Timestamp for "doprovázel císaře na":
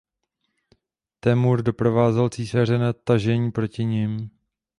1.63-2.93